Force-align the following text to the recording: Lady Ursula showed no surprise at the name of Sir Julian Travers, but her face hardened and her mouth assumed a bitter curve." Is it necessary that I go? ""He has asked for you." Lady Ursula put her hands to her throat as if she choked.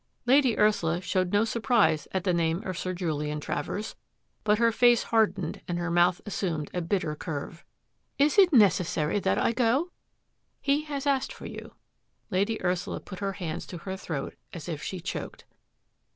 Lady 0.25 0.57
Ursula 0.57 0.99
showed 0.99 1.31
no 1.31 1.45
surprise 1.45 2.07
at 2.11 2.23
the 2.23 2.33
name 2.33 2.63
of 2.63 2.75
Sir 2.75 2.91
Julian 2.91 3.39
Travers, 3.39 3.95
but 4.43 4.57
her 4.57 4.71
face 4.71 5.03
hardened 5.03 5.61
and 5.67 5.77
her 5.77 5.91
mouth 5.91 6.21
assumed 6.25 6.71
a 6.73 6.81
bitter 6.81 7.13
curve." 7.15 7.63
Is 8.17 8.39
it 8.39 8.51
necessary 8.51 9.19
that 9.19 9.37
I 9.37 9.51
go? 9.51 9.91
""He 10.67 10.85
has 10.85 11.05
asked 11.05 11.31
for 11.31 11.45
you." 11.45 11.75
Lady 12.31 12.59
Ursula 12.65 12.99
put 12.99 13.19
her 13.19 13.33
hands 13.33 13.67
to 13.67 13.77
her 13.77 13.95
throat 13.95 14.33
as 14.53 14.67
if 14.67 14.81
she 14.81 14.99
choked. 14.99 15.45